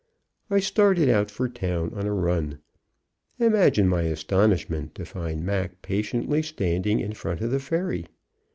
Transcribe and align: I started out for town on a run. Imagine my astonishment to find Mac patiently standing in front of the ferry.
I 0.49 0.61
started 0.61 1.09
out 1.09 1.29
for 1.29 1.47
town 1.47 1.93
on 1.93 2.07
a 2.07 2.11
run. 2.11 2.57
Imagine 3.37 3.87
my 3.87 4.01
astonishment 4.01 4.95
to 4.95 5.05
find 5.05 5.45
Mac 5.45 5.83
patiently 5.83 6.41
standing 6.41 6.99
in 6.99 7.13
front 7.13 7.41
of 7.41 7.51
the 7.51 7.59
ferry. 7.59 8.07